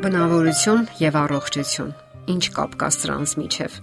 Բնավորություն 0.00 0.86
եւ 0.96 1.16
առողջություն։ 1.20 1.88
Ինչ 2.32 2.44
կապ 2.56 2.76
կա 2.80 2.86
սրանց 2.94 3.32
միջև։ 3.36 3.74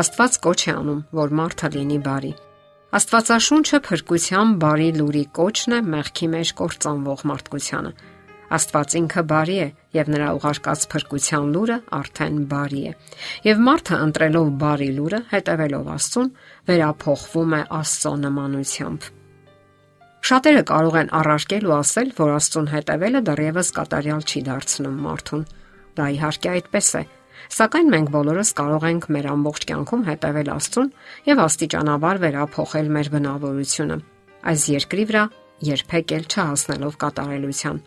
Աստված 0.00 0.38
կոչ 0.42 0.56
է 0.64 0.72
անում, 0.72 1.04
որ 1.14 1.34
մարդը 1.38 1.70
լինի 1.74 1.98
բարի։ 2.06 2.30
Աստվածաշունչը 2.98 3.80
փրկության 3.86 4.56
բարի 4.64 4.88
լուրի 4.96 5.22
կոչն 5.38 5.76
է 5.76 5.78
մեղքի 5.92 6.30
մեջ 6.34 6.52
կործանվող 6.62 7.22
մարդկությանը։ 7.30 7.94
Աստված 8.58 8.98
ինքը 9.02 9.24
բարի 9.30 9.60
է 9.62 9.68
եւ 10.00 10.12
նրա 10.16 10.32
ուղարկած 10.40 10.88
փրկության 10.96 11.54
լուրը 11.54 11.78
արդեն 12.00 12.42
բարի 12.50 12.82
է։ 12.90 12.96
Եվ 13.46 13.64
մարդը 13.70 14.02
ընտրելով 14.10 14.52
բարի 14.66 14.90
լուրը, 14.98 15.24
հետևելով 15.30 15.94
Աստծուն, 15.94 16.34
վերափոխվում 16.74 17.58
է 17.60 17.64
Աստծո 17.78 18.14
նմանությամբ։ 18.26 19.10
Շատերը 20.20 20.64
կարող 20.68 20.96
են 21.00 21.14
առարկել 21.20 21.64
ու 21.70 21.76
ասել, 21.80 22.10
որ 22.18 22.34
Աստծուն 22.36 22.68
հետևելը 22.74 23.20
դեռևս 23.30 23.72
կատարյալ 23.78 24.26
չի 24.28 24.42
դարձնում 24.50 25.00
մարդուն։ 25.06 25.46
Դա 25.96 26.08
իհարկե 26.16 26.50
այդպես 26.50 26.90
է, 27.00 27.02
Սակայն 27.48 27.88
մենք 27.90 28.10
բոլորս 28.14 28.50
կարող 28.58 28.84
ենք 28.90 29.06
մեր 29.14 29.26
ամբողջ 29.30 29.64
կյանքում 29.70 30.02
հետևել 30.06 30.50
Աստծուն 30.54 30.90
եւ 31.26 31.40
աստիճանաբար 31.44 32.20
վերափոխել 32.24 32.90
մեր 32.96 33.10
բնավորությունը։ 33.14 33.96
Այս 34.50 34.66
երկրի 34.74 35.04
վրա 35.10 35.24
երբեք 35.70 36.14
էլ 36.16 36.24
չհասնելով 36.30 36.98
կատարելության։ 37.00 37.80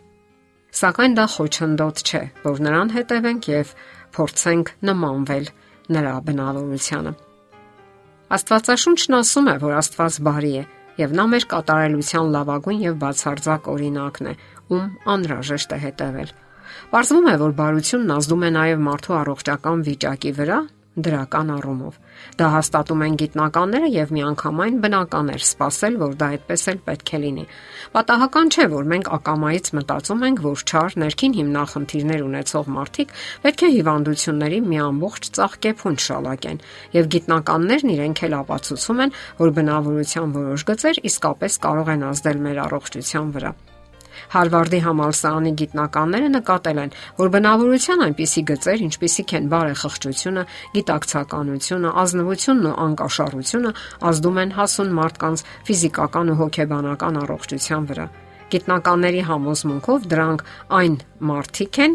Սակայն 0.74 1.14
դա 1.14 1.24
խոչընդոտ 1.34 2.02
չէ, 2.04 2.22
որ 2.44 2.62
նրան 2.66 2.94
հետևենք 2.94 3.48
եւ 3.54 3.74
փորձենք 4.14 4.72
նմանվել 4.90 5.50
նրա 5.94 6.14
բնավորությանը։ 6.28 7.12
Աստվածաշունչն 8.34 9.18
ասում 9.20 9.50
է, 9.54 9.56
որ 9.64 9.76
Աստված 9.80 10.18
բարի 10.28 10.54
է 10.58 10.64
եւ 11.00 11.14
նա 11.18 11.24
մեր 11.32 11.46
կատարելության 11.50 12.30
լավագույն 12.34 12.84
եւ 12.84 12.96
բացարձակ 13.02 13.68
օրինակն 13.74 14.30
է, 14.30 14.34
ում 14.74 14.86
անհրաժեշտ 15.14 15.74
է 15.74 15.78
հետևել։ 15.84 16.32
Պարզվում 16.94 17.28
է, 17.30 17.34
որ 17.44 17.52
բարությունն 17.58 18.14
ազդում 18.14 18.44
է 18.44 18.50
նաև 18.54 18.84
մարդու 18.88 19.16
առողջական 19.20 19.84
վիճակի 19.88 20.32
վրա 20.38 20.58
դրական 20.94 21.50
առումով։ 21.54 21.96
Դա 22.38 22.48
հաստատում 22.54 23.02
են 23.04 23.16
գիտնականները 23.22 23.88
եւ 23.94 24.12
միանգամայն 24.14 24.76
բնական 24.84 25.32
էր 25.34 25.42
սпасել, 25.42 25.98
որ 26.04 26.14
դա 26.20 26.28
այդպես 26.34 26.64
էլ 26.70 26.78
պետք 26.86 27.12
է 27.14 27.20
լինի։ 27.24 27.44
Պատահական 27.94 28.52
չէ, 28.54 28.66
որ 28.74 28.88
մենք 28.94 29.10
ակամայից 29.18 29.70
մտածում 29.78 30.24
ենք, 30.28 30.44
որ 30.44 30.64
չար 30.70 30.96
ներքին 31.04 31.36
հիմնախնդիրներ 31.40 32.24
ունեցող 32.28 32.72
մարդիկ 32.78 33.14
պետք 33.44 33.64
է 33.64 33.70
հիվանդությունների 33.74 34.62
մի 34.70 34.80
ամբողջ 34.84 35.30
ծաղկեփուն 35.34 36.00
շալակեն, 36.06 36.64
եւ 36.94 37.12
գիտնականներն 37.18 37.94
իրենք 37.98 38.24
էլ 38.28 38.40
ապացուցում 38.44 39.04
են, 39.04 39.14
որ 39.42 39.54
բնավորության 39.58 40.34
որոշ 40.38 40.66
գծեր 40.70 41.04
իսկապես 41.10 41.62
կարող 41.68 41.94
են 41.98 42.10
ազդել 42.14 42.44
մեր 42.48 42.66
առողջության 42.70 43.38
վրա։ 43.38 43.56
Հարվարդի 44.34 44.80
համալսարանի 44.84 45.52
գիտնականները 45.60 46.28
նկատել 46.34 46.80
են, 46.84 46.94
որ 47.20 47.32
բնավորության 47.34 48.04
այնպիսի 48.04 48.42
գծեր, 48.50 48.84
ինչպիսիք 48.88 49.34
են 49.38 49.48
բարեխղճությունը, 49.54 50.44
գիտակցականությունը, 50.74 51.94
ազնվությունն 52.04 52.68
ու 52.70 52.76
անկաշառությունը, 52.84 53.74
ազդում 54.10 54.40
են 54.44 54.54
հասուն 54.58 54.96
մարդկանց 55.00 55.44
ֆիզիկական 55.68 56.32
ու 56.34 56.38
հոգեբանական 56.44 57.20
առողջության 57.24 57.88
վրա։ 57.94 58.06
Գիտնականների 58.54 59.22
համոզմունքով 59.28 60.10
դրանք 60.14 60.42
այն 60.78 60.98
մարդիկ 61.30 61.78
են, 61.84 61.94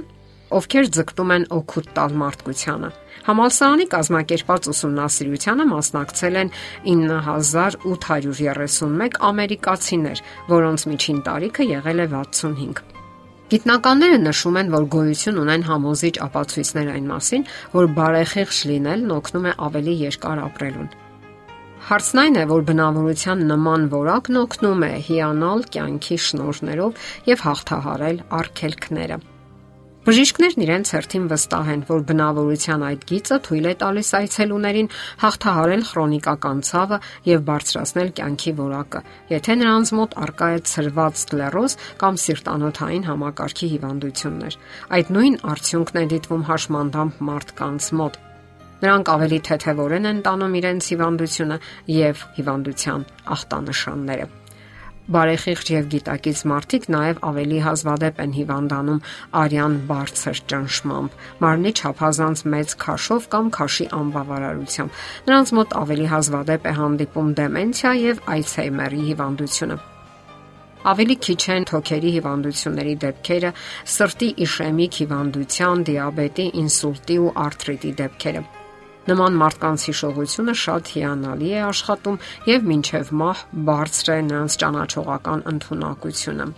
ովքեր 0.58 0.86
ձգտում 0.96 1.30
են 1.36 1.44
օգուտ 1.60 1.88
տալ 1.98 2.12
մարդկությանը։ 2.22 2.90
Համալսարանի 3.30 3.86
կազմակերպած 3.94 4.64
ուսումնասիրությանը 4.74 5.64
մասնակցել 5.70 6.36
են 6.42 6.50
9831 6.94 9.20
ամերիկացիներ, 9.30 10.18
որոնց 10.50 10.80
միջին 10.94 11.20
տարիքը 11.30 11.64
եղել 11.70 12.00
է 12.00 12.08
65։ 12.16 12.98
Գիտնականները 13.50 14.18
նշում 14.22 14.58
են, 14.62 14.68
որ 14.74 14.84
գոյություն 14.94 15.38
ունեն 15.42 15.64
համոզիչ 15.70 16.16
ապացույցներ 16.26 16.90
այն 16.94 17.08
մասին, 17.10 17.46
որ 17.74 17.88
բարեխիղճ 17.98 18.60
լինելն 18.70 19.14
օգնում 19.16 19.48
է 19.50 19.54
ավելի 19.70 19.96
երկար 20.06 20.42
ապրելուն։ 20.50 20.92
Հարցն 21.90 22.22
այն 22.22 22.38
է, 22.38 22.44
որ 22.52 22.62
բնավորության 22.70 23.44
նման 23.50 23.90
որակն 23.96 24.40
օգնում 24.44 24.86
է 24.86 24.94
հիանալ 25.10 25.66
կյանքի 25.74 26.18
շնորհներով 26.30 27.12
եւ 27.32 27.44
հաղթահարել 27.50 28.24
արգելքները։ 28.40 29.22
Բժիշկներն 30.10 30.64
իրենց 30.66 30.90
հերթին 30.96 31.26
վստահ 31.30 31.68
են, 31.70 31.82
որ 31.86 32.00
բնավորության 32.10 32.84
այդ 32.88 33.02
գիծը 33.12 33.36
թույլ 33.46 33.68
է 33.70 33.74
տալիս 33.84 34.08
այցելուներին 34.20 34.88
հաղթահարել 35.22 35.84
քրոնիկական 35.90 36.64
ցավը 36.70 36.98
եւ 37.30 37.44
բարձրացնել 37.50 38.10
կյանքի 38.18 38.54
որակը, 38.62 39.02
եթե 39.36 39.58
նրանց 39.62 39.92
մոտ 40.00 40.18
արկա 40.26 40.48
է 40.50 40.64
ցրված 40.72 41.22
սկլերոզ 41.22 41.78
կամ 42.02 42.20
սիրտանոթային 42.26 43.06
համակարգի 43.06 43.72
հիվանդություններ։ 43.76 44.60
Այդ 44.98 45.14
նույն 45.14 45.40
արդյունքն 45.54 46.02
է 46.02 46.06
դիտվում 46.18 46.50
հաշմանդամփ 46.50 47.24
մարդկանց 47.30 47.94
մոտ 48.02 48.20
Նրանք 48.80 49.10
ավելի 49.12 49.40
թեթևորեն 49.46 50.10
են 50.10 50.26
տանում 50.26 50.54
իրենց 50.64 50.92
հիվանդությունը 50.94 51.62
եւ 52.00 52.28
հիվանդության 52.40 53.10
ախտանշանները 53.36 54.30
բարեխիղճ 55.10 55.70
եւ 55.74 55.86
գիտակից 55.94 56.42
մարդիկ 56.52 56.84
նաեւ 56.94 57.22
ավելի 57.30 57.60
հազվադեպ 57.66 58.20
են 58.24 58.34
հիվանդանում 58.38 59.00
արյան 59.42 59.78
բարձր 59.90 60.42
ճնշմամբ, 60.54 61.16
մարմնի 61.44 61.72
չափազանց 61.80 62.44
մեծ 62.54 62.76
քաշով 62.84 63.30
կամ 63.34 63.54
քաշի 63.58 63.88
անբավարարությամբ։ 64.00 65.00
Նրանց 65.30 65.54
մոտ 65.60 65.78
ավելի 65.84 66.10
հազվադեպ 66.14 66.70
է 66.70 66.74
հանդիպում 66.80 67.32
դեմենցիա 67.40 67.94
եւ 68.06 68.22
Alzheimer-ի 68.36 69.02
հիվանդությունը 69.10 69.80
ավելի 70.90 71.16
քիչ 71.26 71.42
են 71.56 71.66
թոքերի 71.70 72.12
հիվանդությունների 72.16 72.94
դեպքերը, 73.04 73.50
սրտի 73.96 74.30
իշեմիկ 74.46 75.02
հիվանդության, 75.04 75.84
դիաբետի, 75.90 76.48
ինսուլտի 76.64 77.20
ու 77.26 77.36
արթրիտի 77.50 77.94
դեպքերը։ 78.00 78.48
Նման 79.08 79.38
մարդկանց 79.40 79.86
հիշողությունը 79.90 80.56
շատ 80.64 80.90
հիանալի 80.96 81.52
է 81.56 81.62
աշխատում 81.70 82.18
եւ 82.52 82.68
մինչեւ 82.72 83.14
մահ 83.24 83.44
բարձր 83.70 84.12
է 84.16 84.18
նրանց 84.30 84.58
ճանաչողական 84.64 85.46
ընդունակությունը։ 85.54 86.50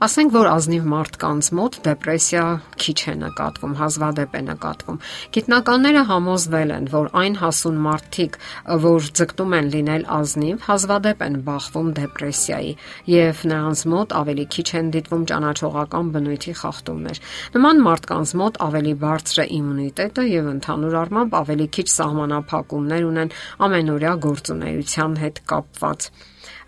Ասենք 0.00 0.30
որ 0.32 0.46
ազնիվ 0.48 0.84
մարդկանց 0.88 1.48
մոտ 1.58 1.74
դեպրեսիա 1.84 2.42
քիչ 2.80 2.94
է 3.10 3.12
նկատվում, 3.20 3.72
հազվադեպ 3.80 4.36
է 4.38 4.40
նկատվում։ 4.46 5.00
Գիտնականները 5.36 6.04
համոզվել 6.10 6.72
են, 6.76 6.86
որ 6.94 7.10
այն 7.20 7.36
հասուն 7.40 7.82
մարդիկ, 7.86 8.38
որ 8.84 9.10
ձգտում 9.20 9.52
են 9.58 9.68
լինել 9.74 10.06
ազնիվ, 10.16 10.64
հազվադեպ 10.70 11.24
են 11.28 11.36
բախվում 11.50 11.92
դեպրեսիայի 12.00 12.72
եւ 13.12 13.44
նրանց 13.52 13.84
մոտ 13.92 14.16
ավելի 14.24 14.48
քիչ 14.56 14.68
են 14.80 14.90
դիտվում 14.96 15.28
ճանաչողական 15.34 16.10
բնույթի 16.16 16.56
խախտումներ։ 16.64 17.22
Նման 17.60 17.86
մարդկանց 17.90 18.34
մոտ 18.40 18.60
ավելի 18.70 18.96
բարձր 19.04 19.44
է 19.44 19.48
իմունիտետը 19.60 20.28
եւ 20.32 20.52
ընդհանուր 20.56 21.00
առմամբ 21.04 21.40
ավելի 21.44 21.70
քիչ 21.76 21.88
սահմանափակումներ 22.00 23.08
ունեն 23.12 23.36
ամենօրյա 23.68 24.18
գործունեության 24.30 25.24
հետ 25.28 25.44
կապված 25.52 26.12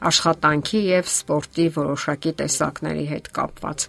աշխատանքի 0.09 0.81
եւ 0.89 1.09
սպորտի 1.13 1.67
որոշակի 1.77 2.33
տեսակների 2.43 3.07
հետ 3.13 3.31
կապված։ 3.39 3.87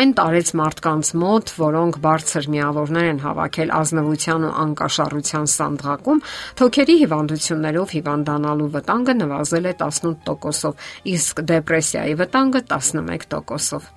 Այն 0.00 0.14
տարեց 0.20 0.52
մարդկանց 0.60 1.12
մոտ, 1.22 1.52
որոնք 1.60 1.98
բարձր 2.06 2.48
միավորներ 2.56 3.10
են 3.10 3.20
հավաքել 3.26 3.74
ազնվության 3.80 4.46
ու 4.46 4.54
անկաշառության 4.66 5.46
սանդղակում, 5.56 6.24
թոքերի 6.60 6.96
հիվանդություններով 7.02 7.94
հիվանդանալու 7.96 8.72
վտանգը 8.76 9.14
նվազել 9.20 9.66
է 9.66 9.76
18%-ով, 9.76 10.90
իսկ 11.16 11.44
դեպրեսիայի 11.52 12.18
վտանգը 12.22 12.66
11%-ով։ 12.70 13.94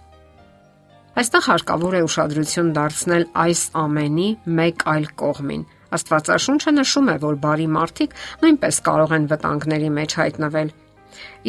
Այստեղ 1.20 1.44
հարկավոր 1.50 1.96
է 1.98 2.02
ուշադրություն 2.06 2.68
դարձնել 2.78 3.24
այս 3.44 3.64
ամենի 3.76 4.28
մեկ 4.60 4.86
այլ 4.94 5.08
կողմին։ 5.20 5.66
Աստվածաշունչը 5.98 6.74
նշում 6.78 7.10
է, 7.10 7.16
որ 7.24 7.40
բարի 7.44 7.66
մարդիկ 7.76 8.14
նույնպես 8.44 8.80
կարող 8.88 9.16
են 9.18 9.26
վտանգների 9.34 9.90
մեջ 9.98 10.16
հայտնվել 10.20 10.72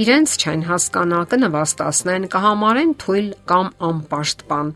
Իրենց 0.01 0.35
չեն 0.41 0.61
հասկանա, 0.69 1.21
կնվաստացնեն, 1.33 2.27
կհամարեն 2.35 2.93
թույլ 3.03 3.31
կամ 3.51 3.71
անպաշտպան։ 3.89 4.71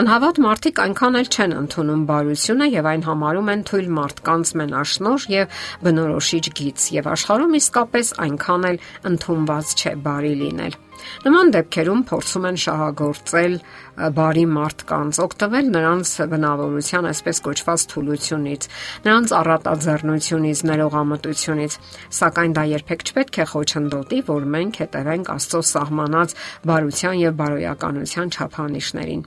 Անհավատ 0.00 0.40
մարդիկ 0.46 0.82
այնքան 0.84 1.20
էլ 1.20 1.30
չեն 1.30 1.54
ընդունում 1.58 2.02
բարությունը 2.10 2.68
եւ 2.72 2.90
այն 2.92 3.06
համարում 3.08 3.52
են 3.54 3.62
թույլ 3.70 3.88
մարդկանց 4.00 4.52
մենաշնոր 4.62 5.28
եւ 5.36 5.62
բնորոշիչ 5.86 6.44
գիծ 6.58 6.90
եւ 6.98 7.12
աշխարհում 7.14 7.56
իսկապես 7.62 8.12
այնքան 8.26 8.68
էլ 8.72 8.82
ընդունված 9.12 9.74
չէ 9.78 9.96
բարի 10.08 10.34
լինել։ 10.42 10.78
Նման 11.24 11.50
դեպքերում 11.54 12.00
փորձում 12.08 12.46
են 12.48 12.58
շահագործել 12.62 13.54
բարի 14.18 14.44
մարդկանց, 14.54 15.20
օգտվել 15.24 15.70
նրանց 15.74 16.12
բնավորության 16.32 17.08
այսպես 17.10 17.40
կոչված 17.46 17.84
թուլությունից, 17.92 18.68
նրանց 19.06 19.34
առատաձեռնությունից, 19.38 20.62
ներողամտությունից, 20.70 21.78
սակայն 22.18 22.56
դա 22.58 22.64
երբեք 22.74 23.06
չպետք 23.08 23.38
է 23.38 23.46
խոչընդոտի, 23.52 24.17
որ 24.26 24.46
մենք 24.58 24.82
հետևենք 24.82 25.32
Աստծո 25.38 25.64
սահմանած 25.72 26.36
բարության 26.70 27.18
եւ 27.22 27.42
բարոյականության 27.42 28.32
չափանիշներին։ 28.38 29.26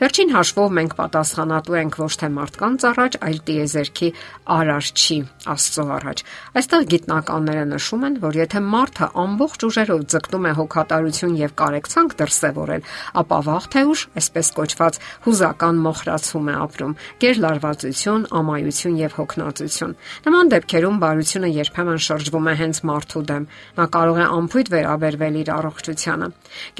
Վերջին 0.00 0.32
հաշվով 0.36 0.74
մենք 0.76 0.92
պատասխանատու 1.00 1.76
ենք 1.80 1.98
ոչ 2.00 2.12
թե 2.20 2.28
մարդկանց 2.36 2.86
առաջ, 2.90 3.18
այլ 3.26 3.38
տիեզերքի 3.46 4.08
արարչի 4.56 5.18
Աստծո 5.46 5.84
առաջ։ 5.96 6.22
Այստեղ 6.58 6.86
գիտնականները 6.92 7.64
նշում 7.70 8.06
են, 8.06 8.14
որ 8.22 8.38
եթե 8.40 8.62
մարդը 8.66 9.06
ամբողջ 9.22 9.66
ուժերով 9.66 10.00
ձգտում 10.12 10.46
է 10.46 10.52
հոգատարություն 10.58 11.36
եւ 11.38 11.52
կարեկցանք 11.60 12.16
դրսեւորել, 12.20 12.86
ապա 13.22 13.38
վաղ 13.46 13.68
թե 13.76 13.82
ուշ, 13.86 14.00
այսպես 14.20 14.50
կոչված, 14.56 14.98
հուզական 15.26 15.80
մոխրացում 15.86 16.50
է 16.50 16.56
ապրում՝ 16.66 16.96
գերլարվածություն, 17.22 18.26
ամայություն 18.40 18.98
եւ 19.06 19.16
հոգնածություն։ 19.20 19.96
Նման 20.26 20.52
դեպքերում 20.56 21.00
բարությունը 21.06 21.52
երբեմն 21.56 22.02
շրջվում 22.06 22.50
է 22.50 22.54
հենց 22.62 22.82
մարդու 22.90 23.24
դեմ։ 23.30 23.48
Նա 23.76 23.86
կարող 23.96 24.18
է 24.18 24.26
ամփույթ 24.36 24.72
վերաբերվել 24.76 25.40
իր 25.46 25.54
առողջությանը։ 25.56 26.28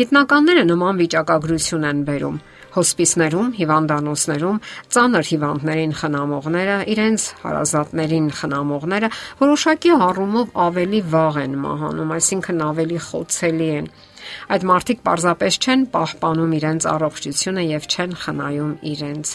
Գիտնականները 0.01 0.67
նման 0.67 1.03
վիճակագրություն 1.07 1.91
են 1.91 2.05
բերում 2.11 2.39
հոսպիսներում, 2.77 3.49
հիվանդանոցներում 3.61 4.59
ծանր 4.97 5.29
հիվանդներին 5.31 5.95
խնամողները, 6.01 6.77
իրենց 6.93 7.27
հարազատներին 7.43 8.29
խնամողները 8.41 9.11
որոշակի 9.41 9.95
առումով 10.07 10.53
ավելի 10.67 11.01
վաղ 11.17 11.41
են 11.47 11.57
մահանում, 11.67 12.13
այսինքն 12.17 12.63
ավելի 12.67 13.01
խոցելի 13.07 13.71
են։ 13.81 13.89
Այդ 14.53 14.67
մարդիկ 14.71 15.03
պարզապես 15.07 15.59
չեն 15.63 15.83
պահպանում 15.97 16.55
իրենց 16.57 16.87
առողջությունը 16.93 17.65
եւ 17.67 17.89
չեն 17.95 18.15
խնայում 18.23 18.73
իրենց։ 18.93 19.33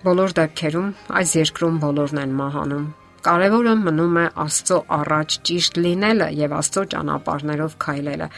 Բոլոր 0.00 0.34
դեպքերում 0.38 0.88
այս 1.20 1.36
երկրում 1.40 1.78
բոլորն 1.84 2.20
են 2.24 2.34
մահանում։ 2.40 2.86
Կարևորը 3.20 3.72
մնում 3.84 4.14
է 4.16 4.22
Աստծո 4.44 4.78
առաջ 4.96 5.34
ճիշտ 5.48 5.80
լինելը 5.84 6.28
եւ 6.38 6.54
Աստծո 6.56 6.84
ճանապարներով 6.94 7.74
քայլելը, 7.84 8.28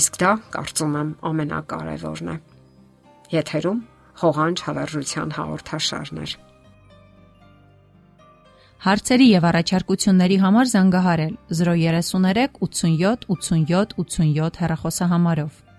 իսկ 0.00 0.18
դա, 0.24 0.32
կարծում 0.56 0.98
եմ, 0.98 1.14
ամենակարևորն 1.30 2.32
է։ 2.32 2.36
Եթերում 3.38 3.78
հողանջ 4.22 4.64
հավերժության 4.68 5.36
հաղորդաշարներ։ 5.36 6.34
Հարցերի 8.82 9.26
եւ 9.30 9.44
առաջարկությունների 9.48 10.36
համար 10.42 10.70
զանգահարել 10.72 11.34
033 11.58 12.56
87 12.66 13.28
87 13.34 13.94
87 13.98 14.58
հեռախոսահամարով։ 14.62 15.71